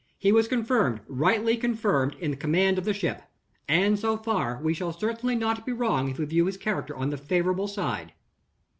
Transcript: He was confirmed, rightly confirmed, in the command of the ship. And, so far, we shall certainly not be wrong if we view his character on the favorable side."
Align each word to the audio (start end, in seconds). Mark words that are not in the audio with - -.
He 0.17 0.31
was 0.31 0.47
confirmed, 0.47 1.01
rightly 1.07 1.55
confirmed, 1.57 2.15
in 2.19 2.31
the 2.31 2.37
command 2.37 2.79
of 2.79 2.85
the 2.85 2.91
ship. 2.95 3.21
And, 3.69 3.99
so 3.99 4.17
far, 4.17 4.59
we 4.63 4.73
shall 4.73 4.91
certainly 4.91 5.35
not 5.35 5.63
be 5.63 5.73
wrong 5.73 6.09
if 6.09 6.17
we 6.17 6.25
view 6.25 6.47
his 6.47 6.57
character 6.57 6.95
on 6.95 7.11
the 7.11 7.17
favorable 7.17 7.67
side." 7.67 8.11